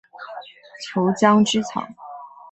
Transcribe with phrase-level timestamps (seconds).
[0.81, 1.87] 俅江芰草